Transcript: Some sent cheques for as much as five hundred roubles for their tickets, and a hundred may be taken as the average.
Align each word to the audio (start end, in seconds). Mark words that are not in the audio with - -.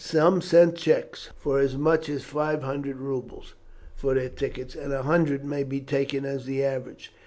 Some 0.03 0.41
sent 0.41 0.77
cheques 0.77 1.29
for 1.37 1.59
as 1.59 1.77
much 1.77 2.09
as 2.09 2.23
five 2.23 2.63
hundred 2.63 2.97
roubles 2.97 3.53
for 3.95 4.15
their 4.15 4.29
tickets, 4.29 4.73
and 4.73 4.91
a 4.91 5.03
hundred 5.03 5.45
may 5.45 5.63
be 5.63 5.79
taken 5.79 6.25
as 6.25 6.45
the 6.45 6.63
average. 6.63 7.13